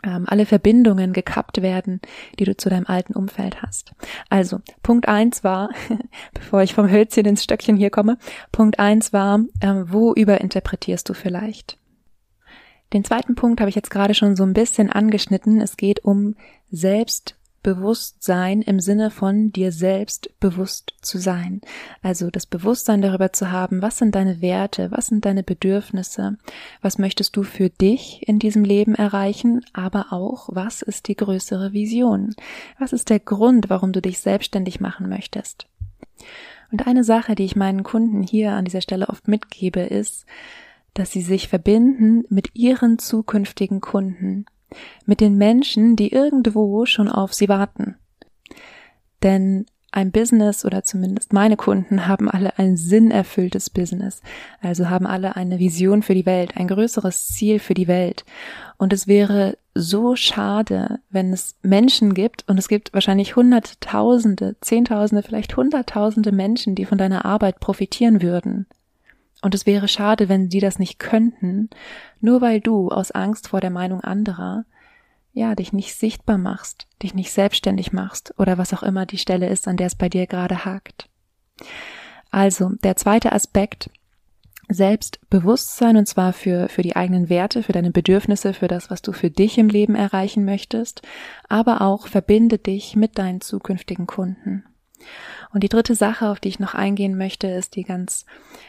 ähm, 0.03 0.25
alle 0.27 0.45
Verbindungen 0.45 1.13
gekappt 1.13 1.61
werden, 1.61 2.01
die 2.39 2.45
du 2.45 2.55
zu 2.55 2.69
deinem 2.69 2.85
alten 2.85 3.13
Umfeld 3.13 3.61
hast. 3.61 3.93
Also, 4.29 4.61
Punkt 4.83 5.07
eins 5.07 5.43
war, 5.43 5.69
bevor 6.33 6.61
ich 6.61 6.73
vom 6.73 6.89
Hölzchen 6.89 7.25
ins 7.25 7.43
Stöckchen 7.43 7.77
hier 7.77 7.89
komme, 7.89 8.17
Punkt 8.51 8.79
eins 8.79 9.13
war, 9.13 9.39
ähm, 9.61 9.85
wo 9.87 10.13
überinterpretierst 10.13 11.07
du 11.07 11.13
vielleicht? 11.13 11.77
Den 12.93 13.03
zweiten 13.03 13.35
Punkt 13.35 13.59
habe 13.59 13.69
ich 13.69 13.75
jetzt 13.75 13.91
gerade 13.91 14.15
schon 14.15 14.35
so 14.35 14.43
ein 14.43 14.53
bisschen 14.53 14.89
angeschnitten. 14.89 15.61
Es 15.61 15.77
geht 15.77 16.03
um 16.03 16.35
Selbst 16.71 17.35
Bewusstsein 17.61 18.61
im 18.61 18.79
Sinne 18.79 19.11
von 19.11 19.51
dir 19.51 19.71
selbst 19.71 20.31
bewusst 20.39 20.93
zu 21.01 21.17
sein. 21.17 21.61
Also 22.01 22.29
das 22.29 22.45
Bewusstsein 22.45 23.01
darüber 23.01 23.33
zu 23.33 23.51
haben, 23.51 23.81
was 23.81 23.97
sind 23.97 24.15
deine 24.15 24.41
Werte, 24.41 24.91
was 24.91 25.07
sind 25.07 25.25
deine 25.25 25.43
Bedürfnisse, 25.43 26.37
was 26.81 26.97
möchtest 26.97 27.35
du 27.35 27.43
für 27.43 27.69
dich 27.69 28.27
in 28.27 28.39
diesem 28.39 28.63
Leben 28.63 28.95
erreichen, 28.95 29.65
aber 29.73 30.07
auch, 30.11 30.49
was 30.51 30.81
ist 30.81 31.07
die 31.07 31.15
größere 31.15 31.73
Vision? 31.73 32.35
Was 32.77 32.93
ist 32.93 33.09
der 33.09 33.19
Grund, 33.19 33.69
warum 33.69 33.91
du 33.91 34.01
dich 34.01 34.19
selbstständig 34.19 34.79
machen 34.79 35.09
möchtest? 35.09 35.67
Und 36.71 36.87
eine 36.87 37.03
Sache, 37.03 37.35
die 37.35 37.45
ich 37.45 37.55
meinen 37.55 37.83
Kunden 37.83 38.21
hier 38.21 38.51
an 38.51 38.65
dieser 38.65 38.81
Stelle 38.81 39.09
oft 39.09 39.27
mitgebe, 39.27 39.81
ist, 39.81 40.25
dass 40.93 41.11
sie 41.11 41.21
sich 41.21 41.47
verbinden 41.47 42.23
mit 42.29 42.55
ihren 42.55 42.99
zukünftigen 42.99 43.81
Kunden 43.81 44.45
mit 45.05 45.21
den 45.21 45.35
Menschen, 45.35 45.95
die 45.95 46.11
irgendwo 46.11 46.85
schon 46.85 47.07
auf 47.07 47.33
sie 47.33 47.49
warten. 47.49 47.95
Denn 49.23 49.65
ein 49.91 50.11
Business 50.11 50.65
oder 50.65 50.83
zumindest 50.83 51.33
meine 51.33 51.57
Kunden 51.57 52.07
haben 52.07 52.29
alle 52.29 52.59
ein 52.59 52.77
sinnerfülltes 52.77 53.71
Business, 53.71 54.21
also 54.61 54.89
haben 54.89 55.07
alle 55.07 55.35
eine 55.35 55.57
Vision 55.57 56.03
für 56.03 56.13
die 56.13 56.27
Welt, 56.27 56.57
ein 56.57 56.67
größeres 56.67 57.27
Ziel 57.29 57.57
für 57.57 57.73
die 57.73 57.87
Welt. 57.87 58.23
Und 58.77 58.93
es 58.93 59.07
wäre 59.07 59.57
so 59.73 60.15
schade, 60.15 60.99
wenn 61.09 61.33
es 61.33 61.55
Menschen 61.63 62.13
gibt, 62.13 62.47
und 62.47 62.59
es 62.59 62.67
gibt 62.67 62.93
wahrscheinlich 62.93 63.35
Hunderttausende, 63.35 64.57
Zehntausende, 64.61 65.23
vielleicht 65.23 65.57
Hunderttausende 65.57 66.31
Menschen, 66.31 66.75
die 66.75 66.85
von 66.85 66.99
deiner 66.99 67.25
Arbeit 67.25 67.59
profitieren 67.59 68.21
würden. 68.21 68.67
Und 69.41 69.55
es 69.55 69.65
wäre 69.65 69.87
schade, 69.87 70.27
wenn 70.27 70.51
sie 70.51 70.59
das 70.59 70.79
nicht 70.79 70.99
könnten, 70.99 71.69
nur 72.19 72.41
weil 72.41 72.59
du 72.59 72.89
aus 72.89 73.11
Angst 73.11 73.47
vor 73.47 73.61
der 73.61 73.69
Meinung 73.69 74.01
anderer 74.01 74.65
ja, 75.31 75.55
dich 75.55 75.73
nicht 75.73 75.95
sichtbar 75.95 76.37
machst, 76.37 76.87
dich 77.01 77.13
nicht 77.13 77.31
selbstständig 77.31 77.93
machst 77.93 78.33
oder 78.37 78.57
was 78.57 78.73
auch 78.73 78.83
immer 78.83 79.05
die 79.05 79.17
Stelle 79.17 79.47
ist, 79.47 79.67
an 79.67 79.77
der 79.77 79.87
es 79.87 79.95
bei 79.95 80.09
dir 80.09 80.27
gerade 80.27 80.65
hakt. 80.65 81.07
Also, 82.31 82.71
der 82.83 82.95
zweite 82.95 83.31
Aspekt, 83.31 83.89
Selbstbewusstsein 84.71 85.97
und 85.97 86.07
zwar 86.07 86.31
für, 86.31 86.69
für 86.69 86.83
die 86.83 86.95
eigenen 86.95 87.29
Werte, 87.29 87.63
für 87.63 87.71
deine 87.71 87.91
Bedürfnisse, 87.91 88.53
für 88.53 88.67
das, 88.67 88.91
was 88.91 89.01
du 89.01 89.13
für 89.13 89.31
dich 89.31 89.57
im 89.57 89.67
Leben 89.67 89.95
erreichen 89.95 90.45
möchtest, 90.45 91.01
aber 91.47 91.81
auch 91.81 92.07
verbinde 92.07 92.59
dich 92.59 92.95
mit 92.95 93.17
deinen 93.17 93.41
zukünftigen 93.41 94.05
Kunden. 94.05 94.63
Und 95.53 95.63
die 95.63 95.69
dritte 95.69 95.95
Sache, 95.95 96.29
auf 96.29 96.39
die 96.39 96.49
ich 96.49 96.59
noch 96.59 96.75
eingehen 96.75 97.17
möchte, 97.17 97.47
ist 97.47 97.75
die 97.75 97.83
ganz, 97.83 98.25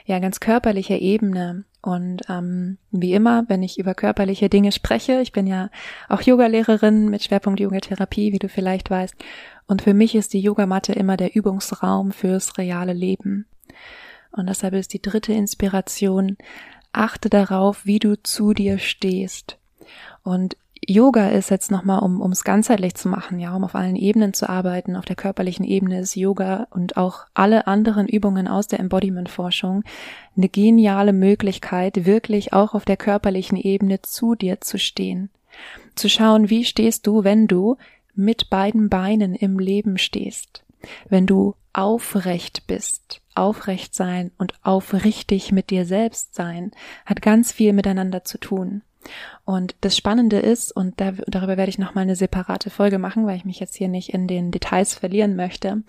ja, 0.07 0.19
ganz 0.19 0.41
körperliche 0.41 0.95
Ebene. 0.95 1.65
Und 1.83 2.23
ähm, 2.29 2.79
wie 2.91 3.15
immer, 3.15 3.45
wenn 3.49 3.63
ich 3.63 3.79
über 3.79 3.95
körperliche 3.95 4.49
Dinge 4.49 4.73
spreche, 4.73 5.21
ich 5.21 5.33
bin 5.33 5.47
ja 5.47 5.71
auch 6.09 6.23
Yogalehrerin 6.23 7.09
mit 7.09 7.23
Schwerpunkt 7.23 7.61
Yogatherapie, 7.61 8.33
wie 8.33 8.39
du 8.39 8.49
vielleicht 8.49 8.91
weißt. 8.91 9.15
Und 9.67 9.83
für 9.83 9.95
mich 9.95 10.15
ist 10.15 10.33
die 10.33 10.41
Yogamatte 10.41 10.93
immer 10.93 11.17
der 11.17 11.35
Übungsraum 11.35 12.13
fürs 12.13 12.59
reale 12.59 12.93
Leben. 12.93 13.47
Und 14.33 14.49
deshalb 14.49 14.75
ist 14.75 14.93
die 14.93 15.03
dritte 15.03 15.33
Inspiration, 15.33 16.37
achte 16.93 17.31
darauf, 17.31 17.87
wie 17.87 17.99
du 17.99 18.21
zu 18.23 18.53
dir 18.53 18.79
stehst. 18.79 19.59
Und 20.23 20.57
Yoga 20.87 21.29
ist 21.29 21.51
jetzt 21.51 21.71
nochmal, 21.71 22.01
um 22.01 22.33
es 22.33 22.43
ganzheitlich 22.43 22.95
zu 22.95 23.09
machen, 23.09 23.39
ja, 23.39 23.55
um 23.55 23.65
auf 23.65 23.75
allen 23.75 23.97
Ebenen 23.97 24.33
zu 24.33 24.49
arbeiten. 24.49 24.97
Auf 24.97 25.05
der 25.05 25.17
körperlichen 25.17 25.65
Ebene 25.65 26.01
ist 26.01 26.17
Yoga 26.17 26.67
und 26.71 26.97
auch 26.97 27.27
alle 27.35 27.67
anderen 27.67 28.09
Übungen 28.09 28.49
aus 28.49 28.67
der 28.67 28.81
Embodiment-Forschung 28.81 29.85
eine 30.37 30.49
geniale 30.49 31.13
Möglichkeit, 31.13 32.07
wirklich 32.07 32.55
auch 32.55 32.75
auf 32.75 32.87
der 32.87 32.97
körperlichen 32.97 33.59
Ebene 33.59 34.01
zu 34.03 34.35
dir 34.35 34.61
zu 34.61 34.79
stehen. 34.79 35.31
Zu 35.95 36.09
schauen, 36.09 36.49
wie 36.49 36.65
stehst 36.65 37.07
du, 37.07 37.25
wenn 37.25 37.47
du 37.47 37.77
mit 38.15 38.49
beiden 38.51 38.89
Beinen 38.89 39.35
im 39.35 39.59
Leben 39.59 39.99
stehst. 39.99 40.65
Wenn 41.09 41.27
du 41.27 41.55
aufrecht 41.73 42.67
bist. 42.67 43.21
Aufrecht 43.35 43.95
sein 43.95 44.33
und 44.39 44.55
aufrichtig 44.63 45.53
mit 45.53 45.71
dir 45.71 45.85
selbst 45.85 46.35
sein 46.35 46.73
hat 47.07 47.23
ganz 47.23 47.53
viel 47.53 47.73
miteinander 47.73 48.25
zu 48.25 48.39
tun. 48.39 48.83
Und 49.45 49.75
das 49.81 49.97
Spannende 49.97 50.39
ist, 50.39 50.71
und 50.73 51.01
da, 51.01 51.13
darüber 51.27 51.57
werde 51.57 51.71
ich 51.71 51.79
nochmal 51.79 52.03
eine 52.03 52.17
separate 52.17 52.71
Folge 52.71 52.99
machen, 52.99 53.27
weil 53.27 53.37
ich 53.37 53.45
mich 53.45 53.61
jetzt 53.61 53.77
hier 53.77 53.89
nicht 53.89 54.11
in 54.11 54.27
den 54.27 54.51
Details 54.51 54.95
verlieren 54.95 55.37
möchte. 55.37 55.83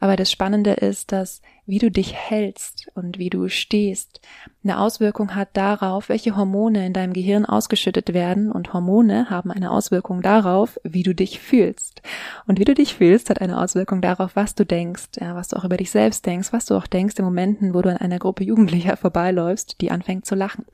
Aber 0.00 0.16
das 0.16 0.30
Spannende 0.30 0.72
ist, 0.72 1.12
dass 1.12 1.42
wie 1.66 1.78
du 1.78 1.90
dich 1.90 2.14
hältst 2.14 2.88
und 2.94 3.18
wie 3.18 3.30
du 3.30 3.48
stehst, 3.48 4.20
eine 4.62 4.80
Auswirkung 4.80 5.34
hat 5.34 5.50
darauf, 5.54 6.08
welche 6.08 6.36
Hormone 6.36 6.86
in 6.86 6.92
deinem 6.92 7.12
Gehirn 7.12 7.44
ausgeschüttet 7.44 8.14
werden. 8.14 8.50
Und 8.50 8.72
Hormone 8.72 9.28
haben 9.28 9.50
eine 9.50 9.70
Auswirkung 9.70 10.22
darauf, 10.22 10.80
wie 10.84 11.02
du 11.02 11.14
dich 11.14 11.40
fühlst. 11.40 12.02
Und 12.46 12.58
wie 12.58 12.64
du 12.64 12.74
dich 12.74 12.94
fühlst, 12.94 13.28
hat 13.28 13.40
eine 13.40 13.60
Auswirkung 13.60 14.00
darauf, 14.00 14.36
was 14.36 14.54
du 14.54 14.64
denkst, 14.64 15.20
ja, 15.20 15.34
was 15.34 15.48
du 15.48 15.56
auch 15.56 15.64
über 15.64 15.76
dich 15.76 15.90
selbst 15.90 16.24
denkst, 16.24 16.52
was 16.52 16.66
du 16.66 16.76
auch 16.76 16.86
denkst 16.86 17.18
in 17.18 17.24
Momenten, 17.24 17.74
wo 17.74 17.82
du 17.82 17.90
an 17.90 17.98
einer 17.98 18.18
Gruppe 18.18 18.44
Jugendlicher 18.44 18.96
vorbeiläufst, 18.98 19.80
die 19.80 19.90
anfängt 19.90 20.26
zu 20.26 20.34
lachen. 20.34 20.64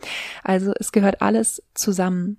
Also 0.44 0.72
es 0.78 0.92
gehört 0.92 1.22
alles 1.22 1.62
zusammen. 1.74 2.38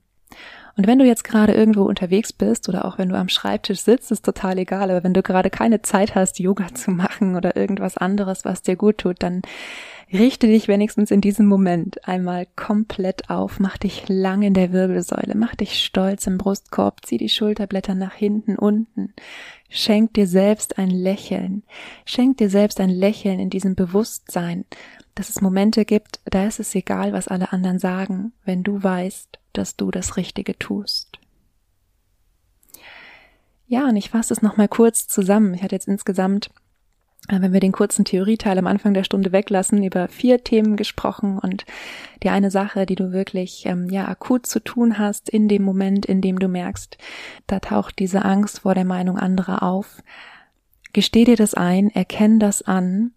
Und 0.78 0.88
wenn 0.88 1.00
du 1.00 1.06
jetzt 1.06 1.24
gerade 1.24 1.54
irgendwo 1.54 1.84
unterwegs 1.84 2.32
bist 2.34 2.70
oder 2.70 2.86
auch 2.86 2.98
wenn 2.98 3.10
du 3.10 3.16
am 3.16 3.30
Schreibtisch 3.30 3.82
sitzt, 3.82 4.12
ist 4.12 4.24
total 4.26 4.58
egal. 4.58 4.90
Aber 4.90 5.04
wenn 5.04 5.14
du 5.14 5.22
gerade 5.22 5.50
keine 5.50 5.82
Zeit 5.82 6.16
hast, 6.16 6.40
Yoga 6.40 6.74
zu 6.74 6.92
machen 6.92 7.36
oder 7.36 7.56
irgendwas 7.56 7.98
anderes, 7.98 8.46
was 8.46 8.62
dir 8.62 8.76
gut 8.76 9.00
tut, 9.00 9.22
dann 9.22 9.42
richte 10.14 10.48
dich 10.48 10.68
wenigstens 10.68 11.12
in 11.12 11.22
diesem 11.22 11.46
Moment 11.46 12.08
einmal 12.08 12.48
komplett 12.56 13.30
auf, 13.30 13.60
mach 13.60 13.78
dich 13.78 14.08
lang 14.10 14.42
in 14.42 14.54
der 14.54 14.74
Wirbelsäule, 14.74 15.36
mach 15.36 15.56
dich 15.56 15.84
stolz 15.84 16.28
im 16.28 16.38
Brustkorb, 16.38 17.06
zieh 17.06 17.18
die 17.18 17.30
Schulterblätter 17.30 17.96
nach 17.96 18.14
hinten, 18.14 18.58
unten, 18.58 19.14
schenk 19.70 20.14
dir 20.14 20.28
selbst 20.28 20.78
ein 20.78 20.90
Lächeln, 20.90 21.64
schenk 22.06 22.38
dir 22.38 22.50
selbst 22.50 22.82
ein 22.82 22.90
Lächeln 22.90 23.40
in 23.40 23.50
diesem 23.50 23.76
Bewusstsein, 23.76 24.66
dass 25.16 25.30
es 25.30 25.42
Momente 25.42 25.86
gibt, 25.86 26.20
da 26.26 26.46
ist 26.46 26.60
es 26.60 26.76
egal, 26.76 27.14
was 27.14 27.28
alle 27.28 27.54
anderen 27.54 27.80
sagen, 27.80 28.34
wenn 28.44 28.64
du 28.64 28.82
weißt, 28.84 29.41
dass 29.54 29.76
du 29.76 29.92
das 29.92 30.18
Richtige 30.18 30.58
tust. 30.58 31.20
Ja, 33.72 33.88
und 33.88 33.96
ich 33.96 34.10
fasse 34.10 34.34
es 34.34 34.42
nochmal 34.42 34.68
kurz 34.68 35.08
zusammen. 35.08 35.54
Ich 35.54 35.64
hatte 35.64 35.76
jetzt 35.76 35.88
insgesamt, 35.88 36.50
äh, 37.30 37.40
wenn 37.40 37.54
wir 37.54 37.62
den 37.62 37.72
kurzen 37.72 38.04
Theorieteil 38.04 38.58
am 38.58 38.68
Anfang 38.68 38.94
der 38.94 39.06
Stunde 39.06 39.32
weglassen, 39.32 39.82
über 39.82 40.10
vier 40.10 40.44
Themen 40.44 40.76
gesprochen 40.76 41.40
und 41.40 41.66
die 42.22 42.30
eine 42.30 42.52
Sache, 42.52 42.86
die 42.86 42.96
du 42.96 43.14
wirklich 43.14 43.66
ähm, 43.66 43.90
ja 43.90 44.10
akut 44.10 44.46
zu 44.46 44.60
tun 44.60 45.00
hast 45.00 45.30
in 45.30 45.48
dem 45.48 45.64
Moment, 45.64 46.06
in 46.06 46.20
dem 46.20 46.38
du 46.38 46.50
merkst, 46.50 46.98
da 47.48 47.62
taucht 47.62 47.98
diese 48.00 48.26
Angst 48.26 48.60
vor 48.60 48.76
der 48.76 48.84
Meinung 48.84 49.18
anderer 49.18 49.64
auf. 49.64 50.04
Gesteh 50.92 51.24
dir 51.24 51.38
das 51.38 51.54
ein, 51.54 51.90
erkenn 51.92 52.40
das 52.40 52.62
an, 52.64 53.12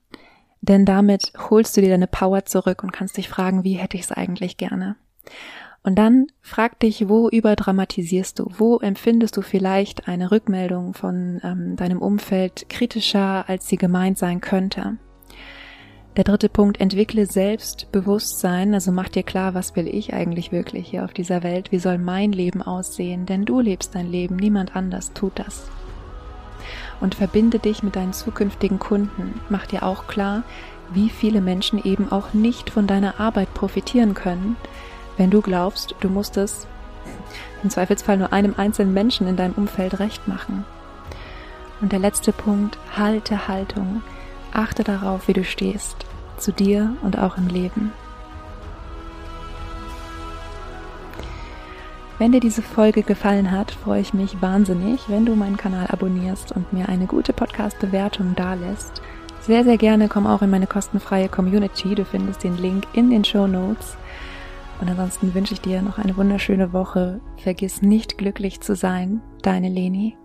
denn 0.61 0.87
damit 0.87 1.33
holst 1.51 1.77
du 1.77 1.81
dir 1.81 1.91
deine 1.91 2.07
Power 2.07 2.45
zurück 2.45 2.85
und 2.85 2.93
kannst 2.93 3.17
dich 3.17 3.29
fragen, 3.29 3.65
wie 3.65 3.75
hätte 3.75 3.97
ich 3.97 4.05
es 4.05 4.13
eigentlich 4.13 4.57
gerne. 4.57 4.95
Und 5.85 5.97
dann 5.97 6.29
frag 6.41 6.81
dich, 6.81 7.11
wo 7.11 7.29
überdramatisierst 7.29 8.39
du? 8.39 8.47
Wo 8.57 8.79
empfindest 8.79 9.37
du 9.37 9.43
vielleicht 9.43 10.09
eine 10.09 10.31
Rückmeldung 10.31 10.95
von 10.95 11.41
ähm, 11.45 11.77
deinem 11.77 12.01
Umfeld 12.01 12.71
kritischer, 12.71 13.45
als 13.49 13.69
sie 13.69 13.77
gemeint 13.77 14.17
sein 14.17 14.41
könnte? 14.41 14.97
Der 16.17 16.25
dritte 16.25 16.49
Punkt, 16.49 16.81
entwickle 16.81 17.27
Selbstbewusstsein, 17.27 18.73
also 18.73 18.93
mach 18.93 19.11
dir 19.11 19.25
klar, 19.25 19.53
was 19.53 19.77
will 19.77 19.87
ich 19.87 20.15
eigentlich 20.15 20.53
wirklich 20.53 20.89
hier 20.89 21.05
auf 21.05 21.13
dieser 21.13 21.43
Welt? 21.43 21.71
Wie 21.71 21.79
soll 21.79 21.99
mein 21.99 22.33
Leben 22.33 22.63
aussehen? 22.63 23.27
Denn 23.27 23.45
du 23.45 23.61
lebst 23.61 23.95
dein 23.95 24.11
Leben, 24.11 24.37
niemand 24.37 24.75
anders 24.75 25.13
tut 25.13 25.39
das. 25.39 25.69
Und 27.03 27.15
verbinde 27.15 27.59
dich 27.59 27.83
mit 27.83 27.97
deinen 27.97 28.15
zukünftigen 28.15 28.79
Kunden. 28.79 29.39
Mach 29.51 29.67
dir 29.67 29.83
auch 29.83 30.07
klar, 30.07 30.45
wie 30.95 31.11
viele 31.11 31.43
Menschen 31.43 31.83
eben 31.85 32.11
auch 32.11 32.33
nicht 32.33 32.71
von 32.71 32.87
deiner 32.87 33.21
Arbeit 33.21 33.53
profitieren 33.53 34.15
können, 34.15 34.57
wenn 35.17 35.31
du 35.31 35.41
glaubst, 35.41 35.95
du 36.01 36.09
musst 36.09 36.37
es 36.37 36.67
im 37.63 37.71
Zweifelsfall 37.71 38.17
nur 38.17 38.33
einem 38.33 38.55
einzelnen 38.57 38.93
Menschen 38.93 39.27
in 39.27 39.37
deinem 39.37 39.55
Umfeld 39.55 39.99
recht 39.99 40.29
machen. 40.29 40.65
Und 41.81 41.93
der 41.93 41.99
letzte 41.99 42.33
Punkt, 42.33 42.79
halte 42.97 43.49
Haltung. 43.49 44.03
Achte 44.53 44.85
darauf, 44.85 45.29
wie 45.29 45.33
du 45.33 45.45
stehst, 45.45 45.97
zu 46.37 46.53
dir 46.53 46.97
und 47.03 47.19
auch 47.19 47.37
im 47.37 47.49
Leben. 47.49 47.93
Wenn 52.19 52.31
dir 52.31 52.41
diese 52.41 52.63
Folge 52.63 53.03
gefallen 53.03 53.51
hat, 53.51 53.73
freue 53.73 54.01
ich 54.01 54.15
mich 54.15 54.41
wahnsinnig, 54.41 55.09
wenn 55.09 55.27
du 55.27 55.35
meinen 55.35 55.57
Kanal 55.57 55.89
abonnierst 55.89 56.53
und 56.53 56.73
mir 56.73 56.89
eine 56.89 57.07
gute 57.07 57.33
Podcast-Bewertung 57.33 58.37
dalässt. 58.37 59.03
Sehr, 59.41 59.65
sehr 59.65 59.77
gerne 59.77 60.09
komm 60.09 60.27
auch 60.27 60.41
in 60.41 60.49
meine 60.49 60.69
kostenfreie 60.69 61.29
Community. 61.29 61.95
Du 61.97 62.05
findest 62.05 62.45
den 62.45 62.57
Link 62.57 62.87
in 62.93 63.11
den 63.11 63.25
Show 63.25 63.47
Notes. 63.47 63.97
Und 64.81 64.91
ansonsten 64.91 65.35
wünsche 65.35 65.55
ich 65.55 65.61
dir 65.61 65.83
noch 65.83 65.99
eine 65.99 66.17
wunderschöne 66.17 66.73
Woche. 66.73 67.21
Vergiss 67.37 67.83
nicht 67.83 68.19
glücklich 68.19 68.61
zu 68.61 68.75
sein, 68.75 69.23
deine 69.43 69.69
Leni. 69.69 70.17